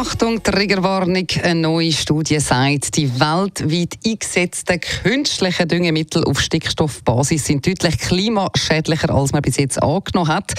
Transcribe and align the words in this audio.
Achtung, 0.00 0.40
Triggerwarnung. 0.40 1.26
Eine 1.42 1.60
neue 1.60 1.90
Studie 1.90 2.38
sagt, 2.38 2.96
die 2.96 3.18
weltweit 3.18 3.98
eingesetzten 4.06 4.78
künstlichen 4.78 5.66
Düngemittel 5.66 6.22
auf 6.22 6.38
Stickstoffbasis 6.38 7.46
sind 7.46 7.66
deutlich 7.66 7.98
klimaschädlicher, 7.98 9.12
als 9.12 9.32
man 9.32 9.42
bis 9.42 9.56
jetzt 9.56 9.82
angenommen 9.82 10.32
hat. 10.32 10.52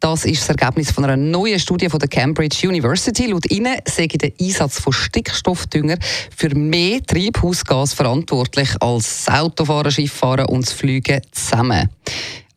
Das 0.00 0.24
ist 0.24 0.40
das 0.40 0.48
Ergebnis 0.56 0.90
von 0.90 1.04
einer 1.04 1.16
neuen 1.16 1.60
Studie 1.60 1.88
von 1.88 2.00
der 2.00 2.08
Cambridge 2.08 2.66
University. 2.66 3.26
Laut 3.26 3.48
ihnen 3.52 3.76
sei 3.86 4.08
der 4.08 4.32
Einsatz 4.40 4.80
von 4.80 4.92
Stickstoffdünger 4.92 5.96
für 6.36 6.52
mehr 6.56 7.00
Treibhausgas 7.00 7.94
verantwortlich 7.94 8.70
als 8.80 9.24
das 9.24 9.40
Autofahren, 9.40 9.92
Schifffahren 9.92 10.46
und 10.46 10.66
das 10.66 10.72
Fliegen 10.72 11.20
zusammen. 11.30 11.88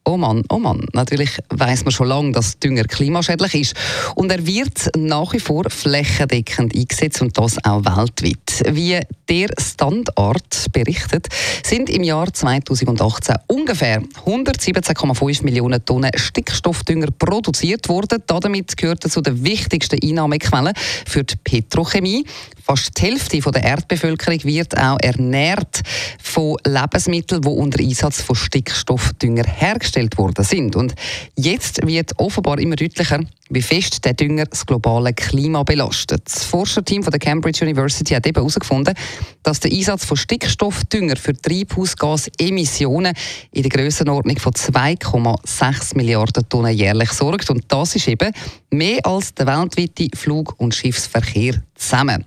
Oh 0.06 0.18
Mann, 0.18 0.44
oh 0.50 0.60
Mann. 0.60 0.86
Natürlich 0.92 1.40
weiß 1.50 1.86
man 1.86 1.94
schon 1.94 2.08
lange, 2.08 2.34
dass 2.34 2.60
Dünger 2.60 2.84
klimaschädlich 2.84 3.56
ist. 3.56 3.76
Und 4.16 4.32
er 4.34 4.46
wird 4.46 4.92
nach 4.98 5.32
wie 5.32 5.40
vor 5.40 5.70
flächendeckend 5.70 6.76
eingesetzt 6.76 7.22
und 7.22 7.38
das 7.38 7.58
auch 7.64 7.86
weltweit. 7.86 8.64
Wie 8.76 9.00
der 9.30 9.50
Standard 9.58 10.66
berichtet, 10.74 11.30
sind 11.64 11.90
im 11.90 12.04
Jahr 12.04 12.34
2018 12.34 13.36
ungefähr 13.48 14.02
117,5 14.26 15.46
Millionen 15.46 15.86
Tonnen 15.86 16.12
Stickstoffdünger 16.14 17.08
produziert 17.18 17.88
worden. 17.88 18.22
Damit 18.28 18.76
gehört 18.76 19.06
er 19.06 19.10
zu 19.10 19.22
den 19.22 19.42
wichtigsten 19.46 20.00
Einnahmequellen 20.04 20.74
für 21.06 21.24
die 21.24 21.36
Petrochemie. 21.42 22.26
Fast 22.66 22.98
die 22.98 23.04
Hälfte 23.04 23.40
der 23.40 23.64
Erdbevölkerung 23.64 24.44
wird 24.44 24.78
auch 24.78 24.98
ernährt 25.02 25.82
von 26.34 26.58
Lebensmitteln, 26.66 27.44
die 27.44 27.48
unter 27.48 27.80
Einsatz 27.80 28.22
von 28.22 28.36
Stickstoffdünger 28.36 29.44
hergestellt 29.45 30.17
worden 30.17 30.44
sind. 30.44 30.76
Und 30.76 30.95
jetzt 31.36 31.86
wird 31.86 32.17
offenbar 32.17 32.58
immer 32.58 32.76
deutlicher, 32.76 33.20
wie 33.54 33.62
fest 33.62 34.04
der 34.06 34.14
Dünger 34.14 34.46
das 34.46 34.66
globale 34.66 35.14
Klima 35.14 35.64
belastet. 35.64 36.23
Das 36.26 36.44
Forscherteam 36.44 37.04
von 37.04 37.12
der 37.12 37.20
Cambridge 37.20 37.64
University 37.64 38.14
hat 38.14 38.26
eben 38.26 38.36
herausgefunden, 38.36 38.95
dass 39.44 39.60
der 39.60 39.72
Einsatz 39.72 40.06
von 40.06 40.18
Stickstoffdünger 40.18 41.16
für 41.16 41.34
Treibhausgasemissionen 41.40 43.14
in 43.52 43.64
der 43.64 43.70
Grössenordnung 43.70 44.38
von 44.40 44.54
2,6 44.54 45.98
Milliarden 45.98 46.48
Tonnen 46.50 46.76
jährlich 46.76 47.12
sorgt. 47.12 47.50
Und 47.50 47.64
das 47.68 47.95
ist 47.95 48.08
eben 48.08 48.32
mehr 48.72 49.06
als 49.06 49.34
der 49.34 49.48
weltweite 49.48 50.08
Flug- 50.16 50.56
und 50.58 50.73
Schiffsverkehr 50.73 51.62
zusammen. 51.76 52.26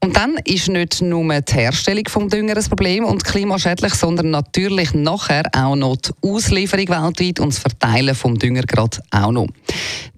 Und 0.00 0.16
dann 0.16 0.36
ist 0.44 0.68
nicht 0.68 1.02
nur 1.02 1.40
die 1.40 1.52
Herstellung 1.52 2.04
des 2.04 2.28
Dünger 2.28 2.56
ein 2.56 2.64
Problem 2.64 3.04
und 3.04 3.24
klimaschädlich, 3.24 3.94
sondern 3.94 4.30
natürlich 4.30 4.94
nachher 4.94 5.44
auch 5.54 5.76
noch 5.76 5.96
die 5.96 6.10
Auslieferung 6.22 6.88
weltweit 6.88 7.40
und 7.40 7.52
das 7.52 7.58
Verteilen 7.58 8.06
des 8.06 8.38
Dünger 8.38 8.62
gerade 8.62 8.98
auch 9.10 9.32
noch. 9.32 9.46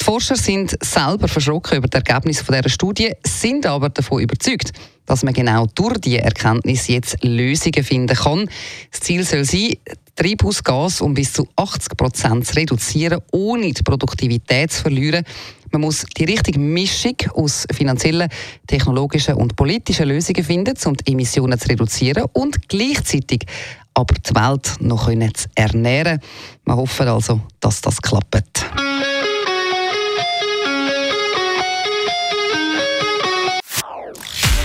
Die 0.03 0.07
Forscher 0.07 0.35
sind 0.35 0.77
selber 0.85 1.29
verschrocken 1.29 1.79
über 1.79 1.87
das 1.87 2.03
Ergebnis 2.03 2.43
dieser 2.45 2.69
Studie, 2.69 3.13
sind 3.25 3.65
aber 3.67 3.89
davon 3.89 4.21
überzeugt, 4.21 4.73
dass 5.07 5.23
man 5.23 5.33
genau 5.33 5.67
durch 5.77 5.97
diese 5.99 6.23
Erkenntnis 6.23 6.89
jetzt 6.89 7.23
Lösungen 7.23 7.85
finden 7.85 8.17
kann. 8.17 8.51
Das 8.91 8.99
Ziel 8.99 9.23
soll 9.23 9.45
sein, 9.45 9.77
Treibhausgas 10.17 11.03
um 11.03 11.15
bis 11.15 11.33
zu 11.33 11.47
80 11.55 11.97
Prozent 11.97 12.45
zu 12.49 12.57
reduzieren, 12.57 13.21
ohne 13.31 13.73
die 13.73 13.83
Produktivität 13.85 14.73
zu 14.73 14.83
verlieren. 14.83 15.25
Man 15.71 15.83
muss 15.83 16.05
die 16.19 16.25
richtige 16.25 16.59
Mischung 16.59 17.15
aus 17.35 17.65
finanziellen, 17.73 18.29
technologischen 18.67 19.35
und 19.35 19.55
politischen 19.55 20.09
Lösungen 20.09 20.43
finden, 20.43 20.75
um 20.85 20.97
die 20.97 21.13
Emissionen 21.13 21.61
zu 21.61 21.69
reduzieren 21.69 22.25
und 22.33 22.69
gleichzeitig 22.69 23.45
aber 23.95 24.15
die 24.15 24.35
Welt 24.35 24.81
noch 24.81 25.07
zu 25.07 25.49
ernähren. 25.55 26.19
Wir 26.65 26.75
hoffen 26.75 27.07
also, 27.07 27.41
dass 27.61 27.81
das 27.81 28.03
klappt. 28.03 28.62